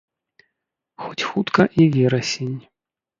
[1.03, 2.57] Хоць хутка і верасень.